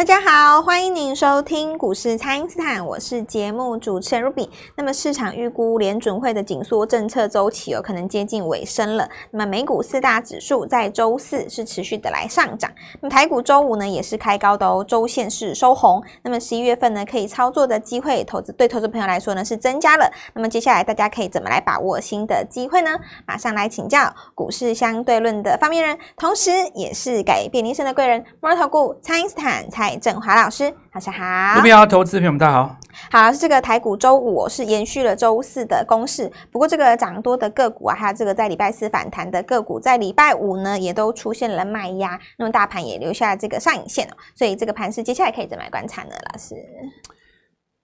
[0.00, 4.48] 大家好，欢迎您收听股市蔡因斯坦，我是节目主持人 Ruby。
[4.74, 9.06] 那么市场预估联准会的紧缩政策周期有可能接近尾声了。
[9.30, 12.70] 那么美股四大指数在周四是持续的来上涨，
[13.02, 16.02] 那么台股周五呢也是开高的哦，周线是收红。
[16.22, 20.10] 那么十一月份呢可以操作的机会，投资对投资朋友来说呢是增加了。
[20.32, 22.98] 那么接下来大家可以怎么来把握新的机会呢？
[23.26, 29.89] 马上来请教股市相对论的发明人，同时也是改变人生的贵人——摩尔投顾蔡因斯坦蔡。
[29.96, 31.56] 郑华老师，老师好。
[31.56, 32.76] 股票投资朋友们，大家好。
[33.10, 44.16] 好，这个台股周五是延续了周四的攻势，不过这个涨多的个股啊，还有这个在礼拜四反弹的个股，在礼拜五呢也都出现了卖压，那么大盘也留下了这个上影线哦。
[44.34, 46.10] 所以这个盘势接下来可以怎么来观察呢？
[46.32, 46.54] 老师，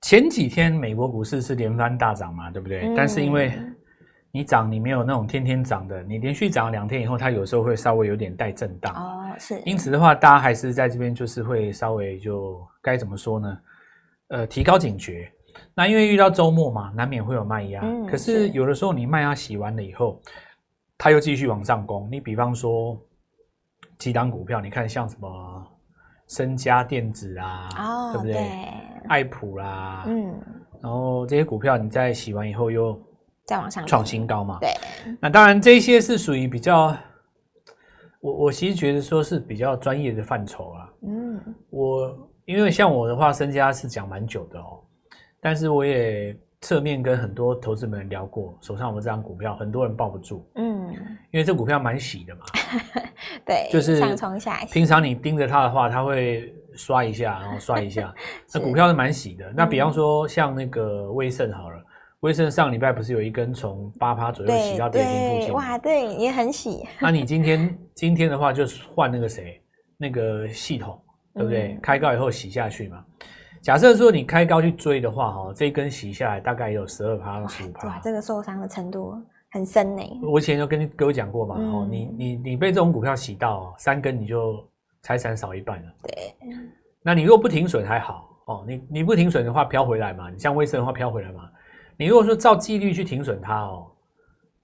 [0.03, 2.83] 前几天美国股市是连番大涨嘛，对不对？
[2.87, 3.53] 嗯、但是因为
[4.37, 9.59] 你涨，你没有那种天天涨的，你连续涨两天以后，它有时候会稍微有点带震荡哦，是。
[9.65, 13.59] 因此的话，大家还是在这边就是会稍微就该怎么说呢？
[14.29, 15.33] 呃，提高警觉。
[15.75, 17.81] 那因为遇到周末嘛，难免会有卖压。
[17.83, 18.07] 嗯。
[18.07, 20.21] 可是有的时候你卖压洗完了以后，
[20.99, 22.07] 它又继续往上攻。
[22.13, 22.95] 你比方说
[23.97, 25.67] 几档股票，你看像什么
[26.29, 28.35] 升佳电子啊，哦，对不对？
[28.35, 28.43] 对。
[29.09, 30.35] 爱普啦，嗯。
[30.83, 33.01] 然后这些股票你在洗完以后又。
[33.47, 34.59] 再往上创新高嘛？
[34.61, 34.71] 对，
[35.21, 36.97] 那当然这些是属于比较，
[38.21, 40.91] 我我其实觉得说是比较专业的范畴啊。
[41.03, 44.83] 嗯，我因为像我的话，身家是讲蛮久的哦，
[45.41, 50.45] 但是我也侧面跟很多投资们聊过，手上我们这张股票，很多人抱不住。
[50.57, 50.93] 嗯，
[51.31, 52.41] 因为这股票蛮喜的嘛。
[53.47, 54.73] 对，就是上冲下洗。
[54.73, 58.13] 平常你盯着它的话，它会刷一下，然后刷一下。
[58.53, 59.53] 那股票是蛮喜的。
[59.55, 61.76] 那比方说像那个威盛好了。
[62.27, 65.55] 威盛上礼拜不是有一根从八趴左右洗到跌停附近？
[65.55, 66.83] 哇，对，也很洗。
[67.01, 69.63] 那你今天今天的话，就换那个谁，
[69.97, 71.01] 那个系统，
[71.35, 71.75] 对不对？
[71.75, 73.05] 嗯、开高以后洗下去嘛。
[73.63, 77.87] 假设说你开高去追的话，哈，这一根洗下来大概也有十二趴到十五趴。
[77.87, 79.15] 哇，这个受伤的程度
[79.53, 80.03] 很深呢。
[80.25, 84.69] 我以前就跟你跟我讲过嘛，哦、嗯，你你你被这种股票洗到三根，你就
[85.03, 85.93] 财产少一半了。
[86.03, 86.35] 对。
[87.05, 91.49] 那你如果不停损还好哦，你你不停损的话飘回来嘛，你像威盛的话飘回来嘛。
[91.99, 93.87] 你如果说照纪律去停损它哦，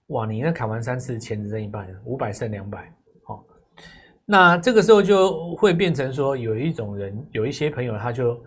[0.09, 2.93] 哇，你那砍完三次钱只剩一半，五百剩两百，
[3.25, 3.45] 好，
[4.27, 8.39] 那这个时候就会变成说，有一种人，有一些朋友他就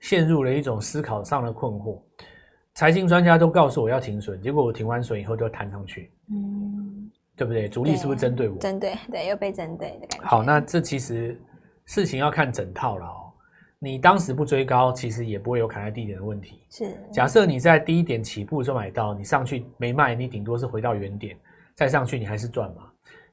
[0.00, 1.98] 陷入了一种思考上的困惑。
[2.74, 7.68] 财经专家都告诉我要停损，结果我停完损以后就弹上去，嗯，对不对？
[7.68, 8.58] 主力是不是针对我？
[8.58, 10.26] 针对，对，又被针对的感觉。
[10.26, 11.40] 好，那这其实
[11.86, 13.23] 事情要看整套了哦。
[13.84, 16.60] 你当时不追高，其实也不会有砍在低点的问题。
[16.70, 21.36] 是，假设你在低点起步的时候买到，你上去没卖，你顶多是回到原点，
[21.74, 22.84] 再上去你还是赚嘛。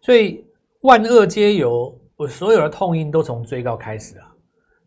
[0.01, 0.45] 所以
[0.81, 4.27] 万恶皆有，我所有的痛因都从追高开始啊，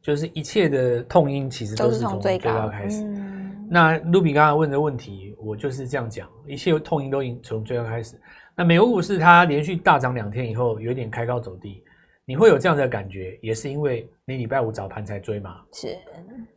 [0.03, 3.03] 就是一切的痛因其实都是从追高开始。
[3.03, 8.21] 嗯、那卢比刚才问的问题，我就是这样讲，一切痛因都从追高开始。
[8.55, 11.83] 那美国股市它连续大涨两天以后，有点开高走低。
[12.27, 15.61] 你会有这样的感觉，也是因为你礼拜五早盘才追嘛？
[15.73, 15.97] 是。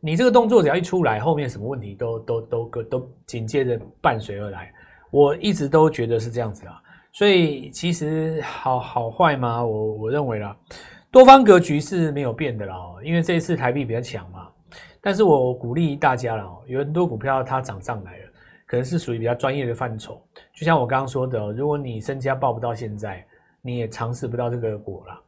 [0.00, 4.72] 你这个动作只要一出来，后面什么问题都都都都紧接着伴随而来。
[5.10, 6.80] 我一直都觉得是这样子啊。
[7.12, 9.64] 所以其实好好坏吗？
[9.64, 10.56] 我我认为啦，
[11.10, 12.76] 多方格局是没有变的啦。
[13.02, 14.48] 因为这一次台币比较强嘛。
[15.00, 18.24] 但是我鼓励大家啦，有很多股票它涨上来了，
[18.66, 20.20] 可能是属于比较专业的范畴。
[20.54, 23.24] 就像我刚刚说的，如果你身家抱不到现在，
[23.60, 25.20] 你也尝试不到这个果啦。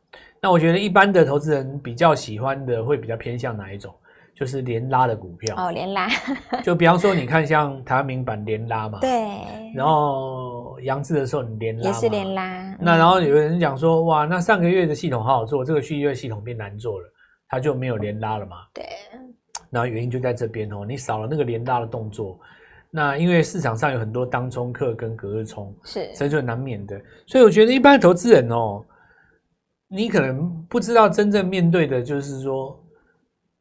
[0.42, 3.94] 那我觉得一般的投资人比较喜欢的会比较偏向哪一种？
[4.32, 6.08] 就是连拉的股票哦，连拉。
[6.64, 9.10] 就比方说，你看像台湾名版连拉嘛，对。
[9.74, 12.74] 然后扬智的时候你连拉也是连拉。
[12.80, 17.06] 那然后有人讲说，哇，那上个月的系统好好做，这个续月系统变难做了，
[17.48, 18.56] 它就没有连拉了嘛？
[18.72, 18.86] 对。
[19.68, 22.40] 然后原因就在这边哦，你少了那个连拉的动作，
[22.90, 26.98] 那因为市场上有很多当冲客跟隔日冲，是，所以就难免的。
[27.26, 28.82] 所以我觉得一般的投资人哦。
[29.92, 32.80] 你可能不知道真正面对的就是说，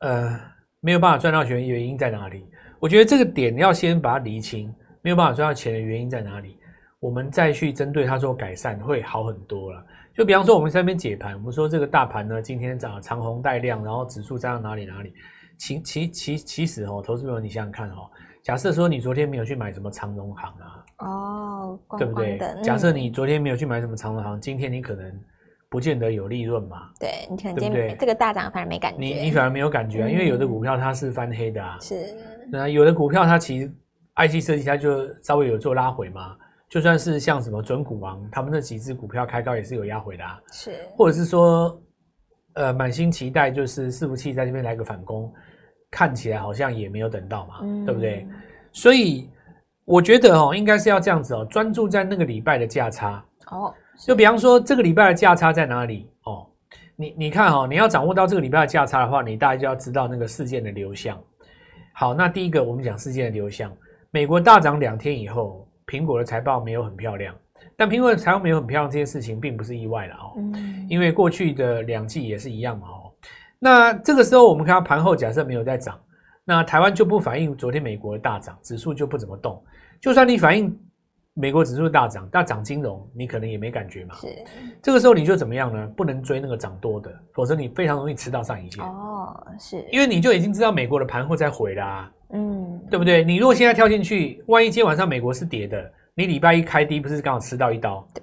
[0.01, 0.39] 呃，
[0.79, 2.45] 没有办法赚到钱的原因在哪里？
[2.79, 4.71] 我觉得这个点要先把它厘清，
[5.01, 6.55] 没有办法赚到钱的原因在哪里？
[6.99, 9.83] 我们再去针对它做改善，会好很多了。
[10.13, 15.11] 就比方说，我们在那边解盘，我们说这个大盘呢，今天涨长红带量，然后指数涨到哪里哪里？
[15.57, 18.07] 其其其其实哦，投资朋友你想想看哦，
[18.43, 22.37] 假设说你昨天没有去买什么长荣行啊，哦，光光对不对？
[22.37, 25.19] 嗯、假设你昨天没有去买什么长荣行，今天你可能。
[25.69, 26.89] 不见得有利润嘛？
[26.99, 28.99] 对，你可能今天这个大涨反而没感觉。
[28.99, 31.77] 你你反而没有感觉啊，嗯、因为有的股票它是翻黑的啊。
[31.79, 32.15] 是。
[32.51, 33.67] 那有的股票它其实
[34.15, 36.35] IC 设计它就稍微有做拉回嘛，
[36.67, 40.41] 就算是像什么准股王，他们那几只股票开高也是有压回的啊。
[40.51, 40.71] 是。
[40.97, 41.79] 或者是说
[42.53, 45.31] 呃满心期待，就是伺服器在这边来个反攻，
[45.91, 48.27] 看起来好像也没有等到嘛，嗯、对不对？
[48.71, 49.29] 所以
[49.85, 53.71] 我觉得哦，应该是要这样子哦，专注在那个礼拜的价差哦。
[54.05, 56.47] 就比方说这个礼拜的价差在哪里哦？
[56.95, 61.17] 你你看哈、哦，你要掌握到这个礼拜的价差的话，你大概就要知道那个事件的流向。
[61.93, 63.71] 好，那第一个我们讲事件的流向，
[64.11, 67.35] 美国大涨两天以后，苹果的财报没有很漂亮。
[67.75, 70.33] 但苹果的财报没有很漂亮，这件事情并不是意外了哦。
[70.37, 73.11] 嗯，因为过去的两季也是一样嘛哦。
[73.59, 75.99] 那这个时候我们看到盘后假设没有在涨，
[76.45, 79.61] 那台湾就不反映昨天美国的大涨，指数就不怎么动。
[79.99, 80.77] 就算你反映
[81.39, 84.15] 美国指数大涨，大涨金融你可能也没感觉嘛。
[84.15, 84.27] 是。
[84.81, 85.87] 这个时候你就怎么样呢？
[85.95, 88.83] 不能追那个涨多的，否则你非常容易吃到上影线。
[88.83, 89.81] 哦，是。
[89.89, 92.11] 因为你就已经知道美国的盘会再回啦。
[92.31, 93.23] 嗯，对不对？
[93.23, 95.89] 你如果现在跳进去，万一今天晚上美国是跌的。
[96.13, 98.05] 你礼拜一开低不是刚好吃到一刀？
[98.13, 98.21] 对，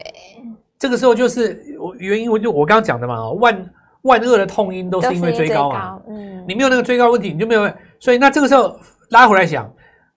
[0.78, 3.70] 这个时候就是我原因，我就我刚刚讲的嘛，万
[4.02, 5.98] 万恶的痛因都是因为追高嘛。
[6.06, 7.72] 嗯，你没有那个追高问题，你就没有。
[7.98, 8.78] 所以那这个时候
[9.08, 9.72] 拉回来想，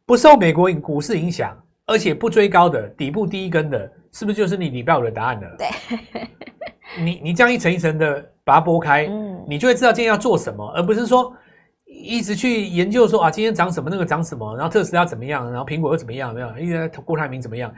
[0.05, 1.57] 不受美国股市影响，
[1.89, 5.55] 而且不追高的底部第一根的，是不是就是你礼拜五的答案了？
[5.57, 5.67] 对，
[7.03, 11.33] 你你这样一层一层的把它剥开，嗯，你就会知道今天要做什么，而不是说。
[11.91, 16.57] 一直去研究说啊，今天涨什么，那个涨什么，然后特斯拉怎么样，然后苹果又怎么样，没有？
[16.59, 17.73] 一直在郭台铭怎么样，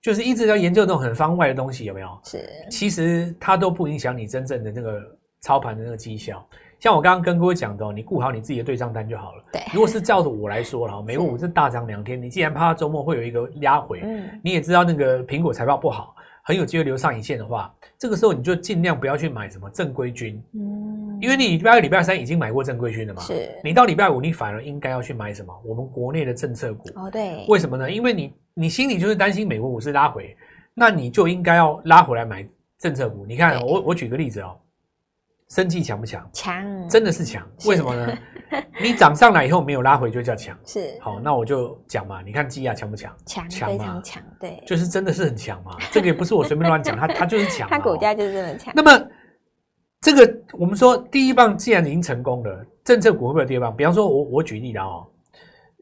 [0.00, 2.08] 就是一直在研究那种很方外的东西，有没有？
[2.22, 5.02] 是，其实它都不影响你真正的那个
[5.40, 6.48] 操盘的那个绩效。
[6.78, 9.44] 像我刚刚跟各位讲的，你顾好你自己的对账单就好了。
[9.52, 16.14] 对，如果是照着我来说了，美国股市大涨两天，你既然怕它周末会有一个压回，嗯，你也知道那个苹果财报不好。
[16.48, 23.50] 很有机会留上影线的话，这个时候你就尽量不要去买什么正规军，嗯，因为你礼拜二、礼拜三已经买过正规军了嘛，是。
[23.64, 25.52] 你到礼拜五，你反而应该要去买什么？
[25.64, 27.44] 我们国内的政策股哦，对。
[27.48, 27.90] 为什么呢？
[27.90, 30.36] 因为你你心里就是担心美国股市拉回，
[30.72, 32.46] 那你就应该要拉回来买
[32.78, 33.26] 政策股。
[33.26, 34.56] 你看，我我举个例子哦。
[35.48, 36.28] 生技强不强？
[36.32, 37.46] 强，真的是强。
[37.66, 38.18] 为什么呢？
[38.82, 40.56] 你涨上来以后没有拉回就叫强。
[40.64, 40.98] 是。
[41.00, 42.20] 好，那我就讲嘛。
[42.22, 43.14] 你看基亚强不强？
[43.24, 44.22] 强，非常强。
[44.40, 45.76] 对，就是真的是很强嘛。
[45.92, 47.68] 这个也不是我随便乱讲， 它它就是强。
[47.68, 48.72] 它股价就是这么强。
[48.74, 49.08] 那么
[50.00, 53.74] 这个我们说第一棒既然已经成功了，政策股会不会有第二棒？
[53.74, 55.06] 比方说我我举例了哦，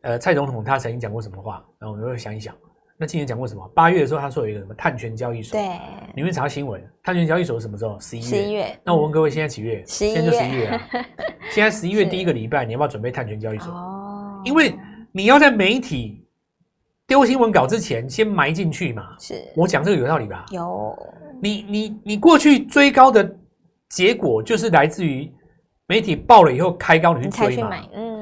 [0.02, 1.64] 呃，蔡总统他曾经讲过什么话？
[1.78, 2.54] 然后我们会想一想。
[2.96, 3.68] 那今年讲过什么？
[3.74, 5.58] 八月的时候，他说有一个什么碳权交易所。
[5.58, 5.68] 对，
[6.14, 6.80] 你会查新闻？
[7.02, 7.98] 碳权交易所是什么时候？
[7.98, 8.26] 十一月。
[8.26, 8.80] 十一月。
[8.84, 9.84] 那我问各位，现在几月？
[9.84, 10.14] 十一月。
[10.14, 10.88] 现在就十一月啊。
[11.50, 13.72] 现在十一月第一个礼拜，你要不要准备碳权交易所？
[13.72, 14.40] 哦。
[14.44, 14.74] 因为
[15.10, 16.24] 你要在媒体
[17.06, 19.16] 丢新闻稿之前，先埋进去嘛。
[19.18, 19.34] 是。
[19.56, 20.46] 我讲这个有道理吧？
[20.52, 20.96] 有。
[21.42, 23.28] 你你你过去追高的
[23.88, 25.30] 结果，就是来自于
[25.88, 27.70] 媒体爆了以后开高，你去追嘛。
[27.92, 28.13] 嗯。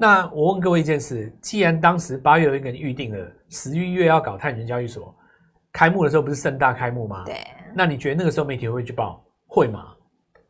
[0.00, 5.14] 那我问各位一件事：既然当时八月有一个预定了，十一月要搞碳权交易所
[5.72, 7.24] 开幕的时候，不是盛大开幕吗？
[7.24, 7.34] 对。
[7.74, 9.22] 那你觉得那个时候媒体会去报？
[9.46, 9.92] 会吗？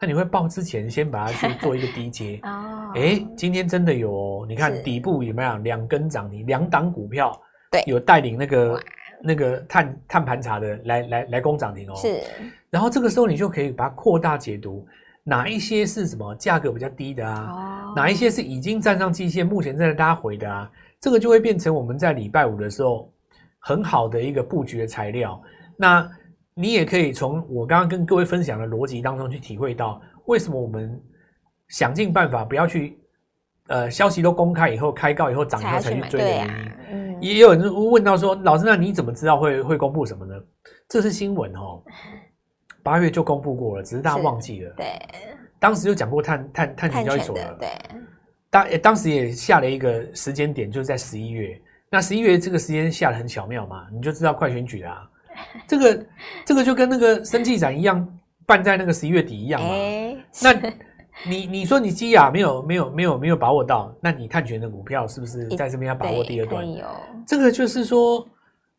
[0.01, 2.93] 那你会报之前先把它去 做一个低阶哦。
[2.95, 7.33] 哎，今天真的有哦，你看底部有没有两根涨停，两档股票
[7.71, 8.83] 对，有带领那个
[9.23, 11.95] 那个碳碳盘查的来来来攻涨停哦。
[11.97, 12.21] 是。
[12.71, 14.87] 然后这个时候你就可以把它扩大解读。
[15.25, 17.97] 哪一些是什么价格比较低的啊？Oh.
[17.97, 20.71] 哪一些是已经站上季线，目前正在拉回的啊？
[21.01, 23.13] 这个就会变成我们在礼拜五的时候
[23.59, 25.41] 很好的一个布局的材料。
[25.77, 26.11] 那
[26.55, 31.01] 你也可以从我刚刚跟各位分享的逻辑当中去体会到，为什么我们
[31.69, 32.99] 想尽办法不要去
[33.69, 36.51] 呃消息都公开以后开告以后涨以后才去追的原因。
[36.51, 40.35] 啊嗯、也有人问到说，老师，那你怎么知道会会公布什么呢？
[40.89, 41.83] 这是新闻哦。
[42.89, 44.73] 八月就公布过了，只是大家忘记了。
[44.75, 44.99] 对，
[45.59, 47.55] 当时就讲过碳碳碳权交易所了。
[47.61, 47.69] 对，
[48.49, 51.61] 当当时也下了一个时间点，就是在十一月。
[51.91, 55.05] 那十一月这个时间下的很巧妙嘛，你就知道快选举啦、啊。
[55.69, 56.07] 这个
[56.47, 58.09] 这个就跟那个生技展一样，
[58.47, 59.69] 办在那个十一月底一样嘛。
[59.69, 60.55] 欸、那
[61.29, 66.65] 你你说你基亚没有没有没有没有把握到，那你碳权的股票是不是在这边要把握第二段？
[67.27, 68.27] 这个就是说，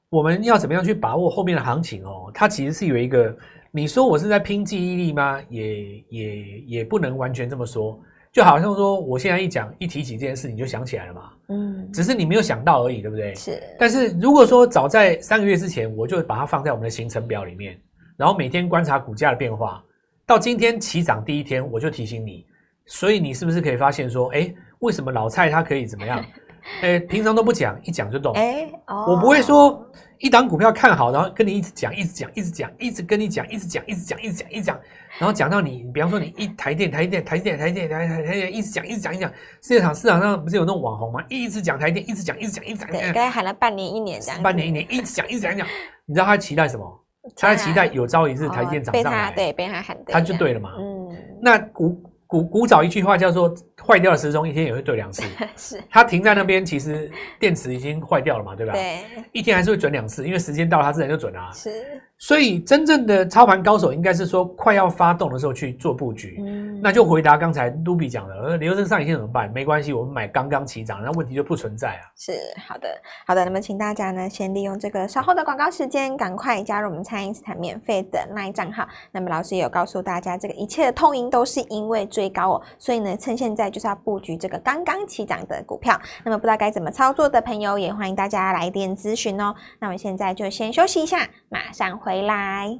[0.09, 2.31] 我们要怎么样去把握后面的行情哦？
[2.33, 3.37] 它其实是有一个。
[3.71, 5.39] 你说我是在拼记忆力吗？
[5.49, 7.99] 也也也不能完全这么说，
[8.31, 11.29] 就好像说我现在一讲一提起这件事，你就想起来了嘛。
[11.49, 13.33] 嗯，只是你没有想到而已，对不对？
[13.35, 13.61] 是。
[13.77, 17.79] 但是如果说早在三个月之前，我就把它放在我们的行程表里面，
[18.17, 19.83] 然后每天观察股价的变化，
[20.25, 22.45] 到今天起涨第一天，我就提醒你。
[22.87, 26.25] 所以你是不是可以发现说，哎，为什么老蔡他可以怎么样？
[26.81, 28.33] 哎，平常都不讲，一讲就懂。
[28.33, 29.85] 哎，哦，我不会说。
[30.19, 34.79] 一档股票看好，然后跟你一直讲，一直讲，一直讲，一直跟你讲，一直讲，一直讲，一直讲，一直讲，
[35.17, 39.31] 然后讲到你，比方说你一台电，台电，台电，台电，台台台电，一直讲，一直讲，一讲。
[39.61, 41.23] 市场市场上不是有那种网红吗？
[41.29, 42.91] 一直讲台电，一直讲，一直讲，一直讲。
[42.91, 44.43] 对，刚才喊了半年一年这样。
[44.43, 45.65] 半年一年，一直讲，一直讲，讲。
[46.05, 47.05] 你知道他期待什么？
[47.37, 50.71] 他在期待有朝一日台电涨上来，对，被他喊对，他就对了嘛。
[50.77, 52.01] 嗯，那股。
[52.29, 53.51] 古古早一句话叫做
[53.83, 55.23] “坏掉的时钟一天也会对两次
[55.57, 57.09] ”，是它停在那边，其实
[57.39, 58.73] 电池已经坏掉了嘛，对吧？
[58.73, 58.99] 对，
[59.31, 61.51] 一天还是会准两次，因为时间到了，它自然就准了啊。
[61.51, 61.99] 是。
[62.21, 66.35] 所以，真正的操盘高手应该是说，快要发动的时候去做布局。
[66.45, 69.49] 嗯，那就回答刚才卢比讲的，呃，留声上影线怎么办？
[69.53, 72.11] 没关系，我们买刚刚起涨，那问题就不存在啊。
[72.17, 72.33] 是，
[72.67, 72.89] 好的，
[73.25, 73.45] 好的。
[73.45, 78.85] 那么，请大家呢，先利用这个稍后的广告时间，赶快加入我们蔡因斯坦免费的 LINE 账号。
[79.13, 85.97] 那么，老师也有告诉大家，这个一切的痛因都是因为追高哦，所以呢，趁现在就是要布局这个刚刚起涨的股票。
[86.25, 89.55] 那么，不知道该怎么操作的朋友，也欢迎大家来电咨询哦。
[89.79, 92.75] 那我们，现在就先休息一下，马上回回来。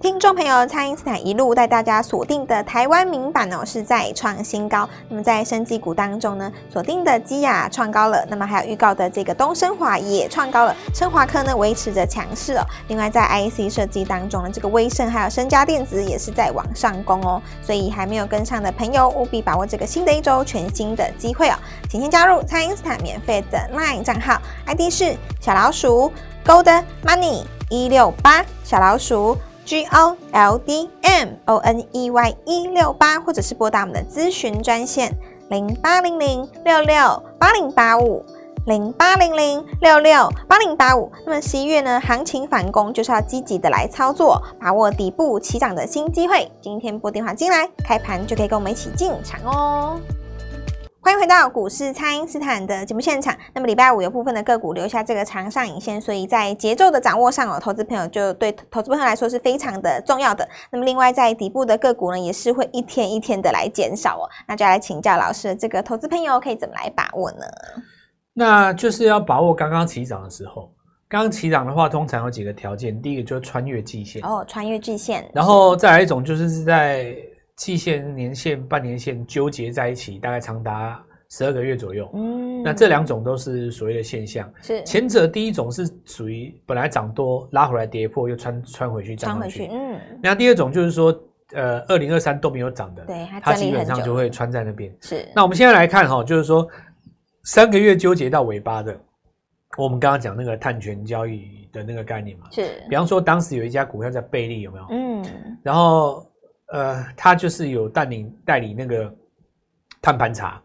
[0.00, 4.88] 听众朋友，蔡因斯坦一路带大家锁定的台湾名版哦，是在创新高。
[5.10, 12.64] 那么在生技股当中呢，锁定的基亚创高了，那么还有预告的这个东升华也创高了，升华科呢维持着强势哦。
[12.88, 17.42] 另外在 IC 设计当中呢，这个威盛还有升佳电子也是在往上攻哦。
[17.60, 21.56] 所以还没有跟上的朋友，务必把握这个新的一周全新的机会哦。
[21.90, 26.10] 请先加入蔡因斯坦免费的 LINE 账号，ID 是小老鼠
[26.46, 29.36] Gold Money 一六八小老鼠。
[29.66, 35.12] G O L D M O N E Y 一六八，或者是拨打我们的咨询专线
[35.50, 38.24] 零八零零六六八零八五
[38.66, 41.10] 零八零零六六八零八五。
[41.26, 46.48] 那么十一月呢，行情反攻就是要积极的来操作，把握底部起涨的新机会。
[46.62, 49.98] 今天拨电话进来，开盘就可以跟我们一起进场哦。
[51.06, 53.32] 欢迎回到股市，蔡因斯坦的节目现场。
[53.54, 60.48] 那么礼拜五有部分的个股留下这个长上影线，所以在节奏的掌握上哦，投资朋友就对投资朋友来说是非常的重要的。
[60.72, 64.26] 那么另外在底部的个股呢，也是会一天一天的来减少哦。
[64.48, 67.46] 那就来请教老师，这个投资朋友可以怎么来把握呢？
[68.32, 70.68] 那就是要把握刚刚起涨的时候。
[71.08, 77.16] 刚刚起涨的话，通常有几个条件，第一个就是穿越季线哦，穿越季线，然后再来一种就是是在。
[77.56, 82.08] 季线、年线、半年线纠结在一起，大概长达十二个月左右。
[82.12, 84.50] 嗯，那这两种都是所谓的现象。
[84.60, 89.68] 是前者第一种是属于本来涨多拉回来跌破，又穿穿回去，涨回去。
[89.72, 91.18] 嗯，那第二种就是说，
[91.54, 94.94] 呃，二零二三都没有涨的，对，它基本上就会穿在那边。
[95.00, 95.26] 是。
[95.34, 96.68] 那我们现在来看哈，就是说
[97.44, 98.94] 三个月纠结到尾巴的，
[99.78, 102.48] 我们刚刚讲那个碳权交易的那个概念嘛。
[102.50, 102.68] 是。
[102.90, 104.86] 比方说，当时有一家股票在贝利，有没有？
[104.90, 105.24] 嗯。
[105.62, 106.22] 然后。
[106.72, 109.14] 呃，他就是有带领代理那个
[110.02, 110.62] 碳盘查，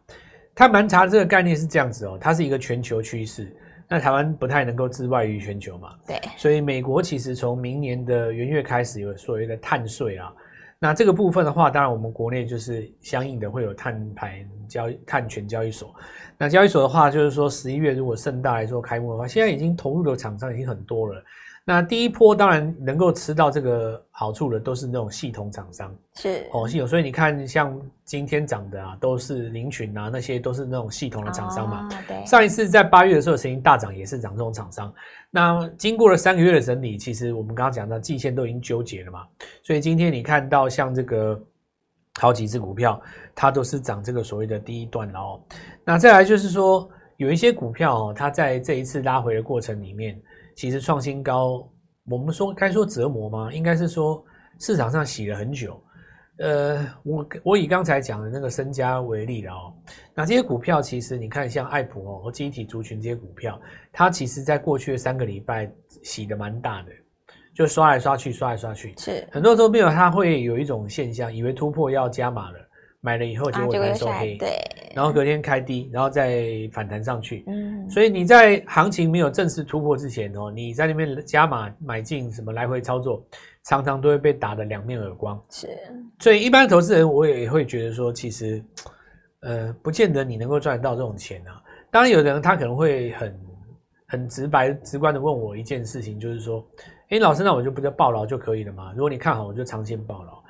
[0.55, 3.55] 碳盘查这个概念是这样子哦，它是一个全球趋势。
[3.87, 10.33] 那台湾不太能够自外于全球嘛，对，所以美国其实从明年的元月开始有所谓的碳税啊。
[10.79, 14.31] 那这个部分的话，当然我们国内就是相应的会有碳盘
[14.67, 15.93] 交易、碳权交易所。
[16.37, 21.23] 那交易所的话，就是说十一月如果盛大来做开幕的话，现在已经投入的厂商已经很多了。
[21.63, 26.87] 那第一波当然能够吃到这个好处的，都是那种系统厂商，是哦系统。
[26.87, 31.87] 所以你看，像今天涨的啊，都是凌群啊，那些都是那种系统的厂商嘛。
[31.87, 32.25] 哦、对。
[32.25, 34.91] 上一次在八月的时候，曾经大涨，也是涨这种厂商。
[35.29, 39.27] 那经过了三个月的整理，其实我们刚刚讲到季线都已经纠结了嘛，
[39.61, 41.39] 所以今天你看到像这个
[42.19, 42.99] 好几只股票，
[43.35, 45.39] 它都是涨这个所谓的第一段哦。
[45.85, 50.19] 那再来就是说，有一些股票哦，它在这一次拉回的过程里面。
[50.61, 51.67] 其实创新高，
[52.07, 53.51] 我们说该说折磨吗？
[53.51, 54.23] 应该是说
[54.59, 55.81] 市场上洗了很久。
[56.37, 59.73] 呃，我我以刚才讲的那个身家为例了哦。
[60.13, 63.59] 那这些股票其实你看，像爱普哦和记忆体族群这些股票，
[63.91, 65.67] 它其实在过去的三个礼拜
[66.03, 66.91] 洗的蛮大的，
[67.55, 68.93] 就刷来刷去，刷来刷去。
[68.99, 72.59] 是很多时候没有，它会有一种现象，以为突破要加码了。
[73.01, 74.49] 买了以后结果还收黑，对，
[74.95, 77.43] 然后隔天开低，然后再反弹上去。
[77.47, 83.25] 嗯，所以你在行情没有正式突破之前哦，你在那边加码买进什么来回操作，
[83.63, 85.43] 常常都会被打的两面耳光。
[85.49, 85.67] 是，
[86.19, 88.63] 所以一般投资人我也会觉得说，其实
[89.39, 91.59] 呃，不见得你能够赚得到这种钱啊。
[91.89, 93.39] 当然，有的人他可能会很
[94.07, 96.63] 很直白直观的问我一件事情，就是说，
[97.09, 98.93] 哎，老师，那我就不叫暴牢就可以了吗？
[98.95, 100.40] 如果你看好，我就长线暴牢。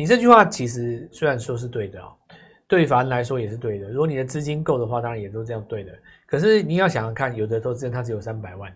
[0.00, 2.10] 你这句话其实虽然说是对的哦，
[2.66, 3.90] 对法人来说也是对的。
[3.90, 5.92] 如果你的资金够的话，当然也都这样对的。
[6.26, 8.74] 可是你要想想看，有的投资人他只有三百万，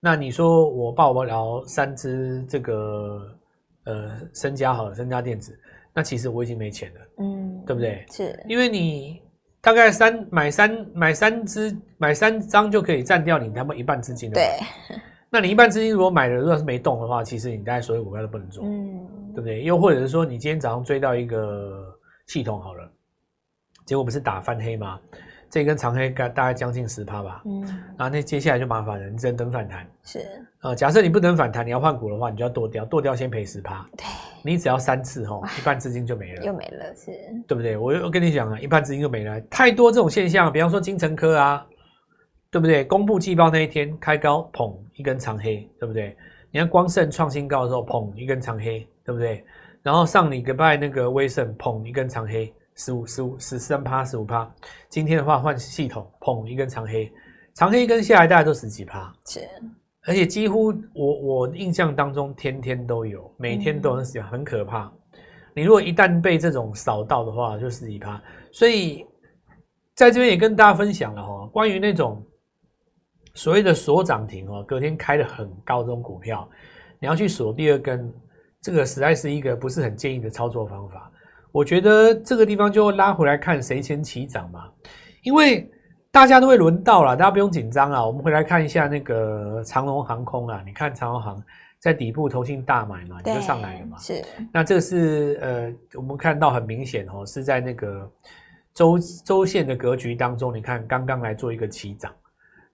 [0.00, 3.36] 那你说我报不了三只这个
[3.84, 5.54] 呃升佳好了，升佳电子，
[5.92, 8.02] 那其实我已经没钱了，嗯，对不对？
[8.10, 9.20] 是，因为你
[9.60, 14.48] 大概三买三买三只买三张就可以占掉你他们一半资金了，对。
[15.28, 19.04] 那你一半资金如果买了，如果是没动的话，其实你大概所有股票都不能做，嗯，
[19.34, 19.62] 对不对？
[19.64, 21.92] 又或者是说，你今天早上追到一个
[22.26, 22.88] 系统好了，
[23.84, 25.00] 结果不是打翻黑吗？
[25.50, 27.42] 这根长黑大概将近十趴吧。
[27.44, 27.60] 嗯，
[27.96, 29.86] 然后那接下来就麻烦了，你只能等反弹。
[30.02, 30.20] 是，
[30.62, 33.86] 呃，假设你不等反弹，你要换股的话，你就要剁掉，剁掉先赔十趴。
[33.96, 34.04] 对，
[34.42, 37.12] 你只要三次吼，一半资金就没了，又没了，是，
[37.46, 37.76] 对不对？
[37.76, 41.64] 我我跟你讲啊，一半资金就没了，太多这种现象，比方说金城科啊，
[42.50, 42.84] 对不对？
[42.84, 46.16] 公布季报那一天开高，捧，一根长黑，对不对？
[46.50, 49.44] 你看光盛创新高的时候，捧，一根长黑，对不对？
[49.82, 52.52] 然后上礼拜那个威盛，捧，一根长黑。
[52.76, 54.52] 十五、十五、十三趴、十五趴。
[54.88, 57.08] 今天的话换系统，捧一根长黑，
[57.52, 59.14] 长黑一根下来，大概都十几趴。
[59.26, 59.48] 是，
[60.06, 64.92] 而且几乎我我印象当中，天天都有，每天都很很可怕。
[65.54, 68.20] 你如果一旦被这种扫到的话，就十几趴。
[68.50, 69.06] 所以
[69.94, 72.20] 在这边也跟大家分享了哈，关于那种
[73.34, 76.50] 所谓的锁涨停哦，隔天开的很高这种股票，
[76.98, 78.12] 你要去锁第二根，
[78.64, 81.10] 这个实在是一个不是很建议的操作方法。
[81.52, 84.64] 我觉得这个地方就拉回来看谁先起涨嘛，
[85.22, 85.70] 因为
[86.10, 88.06] 大家都会轮到了，大家不用紧张啊。
[88.06, 91.44] 我们回来看一下那个长龙航空啊，你看长龙航
[91.78, 93.98] 在底部投信大买嘛，你就上来了嘛。
[93.98, 94.24] 是。
[94.50, 98.10] 那这个是呃，我们看到很明显哦，是在那个
[98.72, 102.10] 周周线的格局当中，你看刚刚来做一个起涨，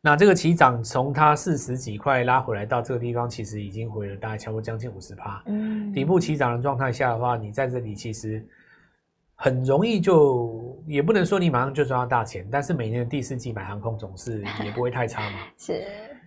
[0.00, 5.42] 那这个起涨从它四十几块拉回来到这个地方，其实已经回了大概超过将近五十趴。
[5.46, 5.92] 嗯。
[5.92, 8.46] 底部起涨的状态下的话，你在这里其实。
[9.42, 15.38] 很容易就也不能说你马上就赚到大钱，但是每年的第四季买航空总是也不会太差嘛。
[15.56, 15.82] 是，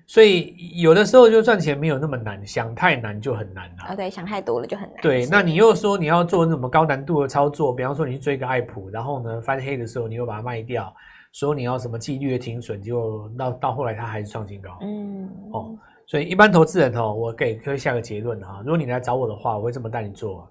[0.08, 3.84] 所以有的时候就赚钱没有那么难，想太难就很难了。
[3.90, 4.98] 啊，对，想太多了就很难。
[5.00, 10.92] 对，那你又说你要做那么高难度的操作，比方说你去追个爱普，然后呢翻黑的时候你又把它卖掉，
[11.34, 14.78] 说你要什么纪律的停损，就到到后来它还是创新高。
[14.82, 20.48] 嗯，哦，所以一般投资人哦，我给可以下个结论哈，如果你来找我的话，我会这么带你做。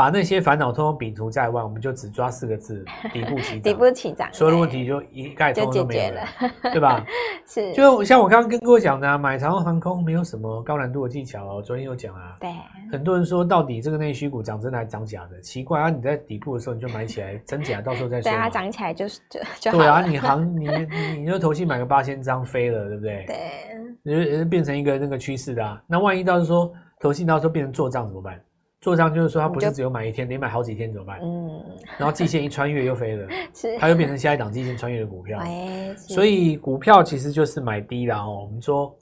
[0.00, 3.62] 把那些烦恼通通摒除在外，我们就只抓四个字：底部起 涨。
[3.62, 7.04] 底部起涨，所有的问题就一概通通都没有了，了对吧？
[7.46, 7.70] 是。
[7.74, 11.60] 就像我刚刚跟各位讲的、啊，买长荣航空没有什么高难度的技巧哦。
[11.60, 12.50] 昨天有讲啊，对。
[12.90, 15.38] 很多人说，到底这个内需股涨真的还涨假的？
[15.42, 15.90] 奇怪啊！
[15.90, 18.30] 你在底部的时候你就买起来，真假到时候再说。
[18.30, 23.26] 对啊，涨起来就是就就对啊，你行你你你就投信买个八千张飞了，对不对？
[23.26, 24.38] 对。
[24.38, 25.82] 就变成一个那个趋势的啊。
[25.86, 28.40] 那万一到时候说投信到时候变成做账怎么办？
[28.80, 31.20] 做账就是说，它不是只有买一天，连买好几天怎么办？
[31.22, 31.62] 嗯，
[31.98, 35.38] 然后季线一穿越又飞了， 是，它又变成下一档季线穿越的股票。
[35.40, 38.46] 哎，所以股票其实就是买低了哦。
[38.46, 38.96] 我们说，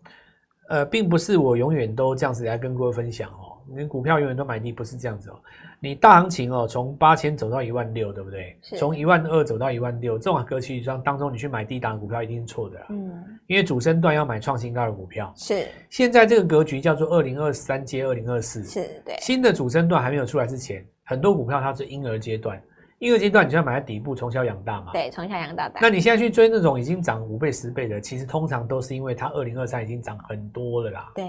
[0.69, 3.48] 呃，并不是我永远都这样子来跟各位分享哦。
[3.77, 5.37] 你股票永远都买低，不是这样子哦。
[5.81, 8.57] 你大行情哦，从八千走到一万六，对不对？
[8.77, 12.79] 从一万二走到一万六，这种格局上当中，你去买低档股票一定是错的。
[12.89, 15.33] 嗯，因为主升段要买创新高的股票。
[15.37, 15.67] 是。
[15.91, 18.65] 现在这个格局叫做二零二三接二零二四。
[18.65, 19.17] 是对。
[19.21, 22.61] 新的主升段还没有出来之前，很多股票它是婴儿阶段，
[22.99, 24.93] 婴儿阶段你就要买在底部，从小养大嘛。
[24.93, 25.79] 对，从小养到大。
[25.81, 31.13] 那你现在去追那种已经涨五倍、十倍的，其实通常都是因为它二零二三已经涨很多了啦。
[31.15, 31.25] 对。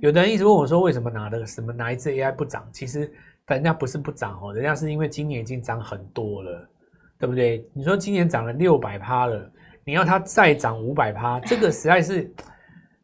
[0.00, 2.68] 有的人一直问我说，为什么拿的什么哪一支 AI 不涨？
[2.72, 3.12] 其实。
[3.48, 6.68] 但人家不是不涨哦，人家是因为今年已经涨很多了，
[7.16, 7.64] 对不对？
[7.72, 9.48] 你说今年涨了六百趴了，
[9.84, 12.28] 你要它再涨五百趴，这个实在是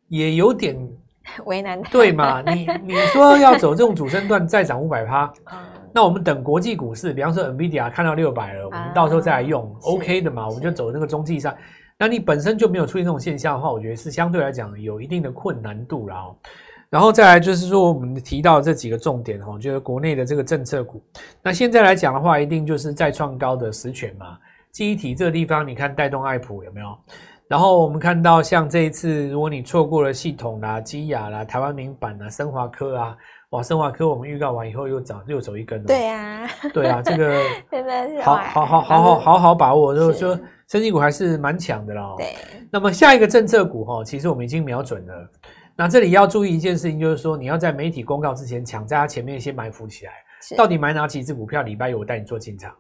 [0.09, 0.77] 也有点
[1.47, 2.43] 为难，对嘛？
[2.43, 5.33] 你你说要走这种主升段再涨五百趴，
[5.95, 10.49] 那我们等国际股市，比方说 NVIDIA 看到六百了，我们到时候再来用，OK 的嘛？
[10.49, 11.55] 我们就走那个中继上。
[11.97, 16.37] 那你本身就没有出现这种现象的话，我觉得是相对来讲有一定的困难度了哦。
[16.93, 21.03] 然后再来就是说，我们提到这几个重点哈，就是国内的这个政策股。
[21.43, 24.37] 那现在来讲的话，一定就是再创高的十权嘛。
[24.73, 26.95] 记忆体这个地方，你看带动爱普有没有？
[27.49, 33.17] 然后我们看到像这一次，如果你错过了系统啦、基亚啦、台湾名版啦、升华科啊，
[33.53, 35.87] 哇，升华科我们预告完以后又涨又走一根了。
[35.87, 37.41] 对呀、啊，对啊，这个
[38.21, 42.15] 好好好好好好把握，就是说，生技股还是蛮强的啦。
[42.19, 42.35] 对。
[42.71, 45.31] 那么下一个政策股哈，其实我们已经瞄准了。
[45.83, 50.13] 那这里要注意一件事情，就是说你要在媒体公告之前抢在它前面先埋伏起来。
[50.57, 51.63] 到底买哪几只股票？
[51.63, 52.73] 礼拜一我带你做进场。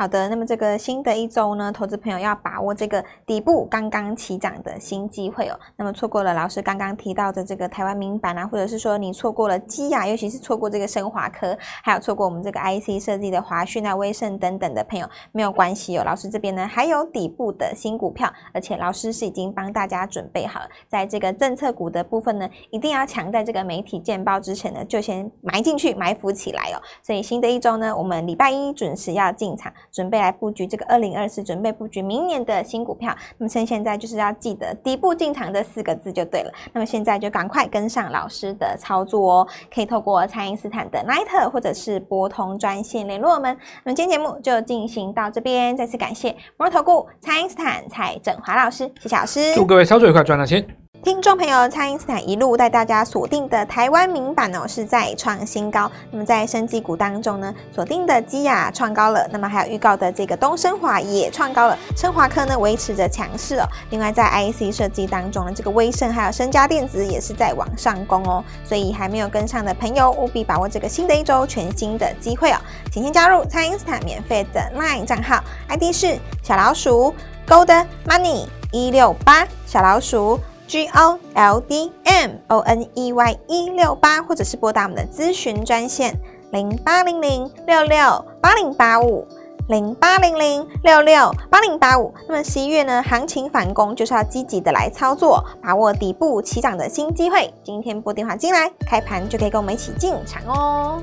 [0.00, 5.60] 好的，那么这个新的一周呢，投资朋友要把握这个底部刚刚起涨的新机会哦。
[5.76, 16.02] 那么错过了老师刚刚提到的这个台湾明板啊，或者是说你错过了基亚，尤其是错过这个升华科，还有错过我们这个 IC 设计的华讯啊、威盛等等的朋友，没有关系哦。
[16.02, 26.80] 老师这边呢还有底部的新股票，而且老师是已经帮大家准备好了，在这个政策股的部分呢，一定要抢在这个媒体见报之前呢，就先埋进去埋伏起来哦。
[27.02, 29.70] 所以新的一周呢，我们礼拜一准时要进场。
[29.92, 33.14] 准备来布局这个二零二四，准备布局明年的新股票。
[33.38, 36.52] 那么趁现在就是要记得底部进场这四个字就对了。
[36.72, 43.56] 那么现在就赶快跟上老师的操作哦，可以透过蔡因斯坦的 Line 或者是拨通专线联络我们。
[43.84, 50.79] 那么今天节目就进行到这边，再次感谢摩尔投顾蔡因斯坦蔡振华老师，谢谢老师，祝各位操作愉快，赚到钱。
[51.02, 55.90] 听众朋友，蔡因斯坦一路带大家锁定的台湾名版哦，是在创新高。
[56.10, 63.64] 那么在生技股当中呢，锁定的基亚创高了，那么还有预告的这个东升华也创高了，升华科呢维持着强势哦。
[63.88, 68.44] 另外在 IC 设计当中呢，这个威盛还有升佳电子也是在往上攻哦。
[68.62, 72.58] 所以还没有跟上的朋友，务必把握这个新的一周全新的机会哦。
[72.92, 77.14] 请先加入蔡因斯坦免费的 LINE 账号，ID 是小老鼠
[77.48, 80.38] Gold Money 一六八小老鼠。
[80.70, 86.16] G O L D M O N E Y 一六八，或者是拨打我们的咨询专线
[86.52, 89.26] 零八零零六六八零八五
[89.66, 92.14] 零八零零六六八零八五。
[92.28, 97.52] 那么十一月呢，行情反攻就是要积极的来操作，把握底部起涨的新机会。
[97.64, 101.02] 今天拨电话进来，开盘就可以跟我们一起进场哦。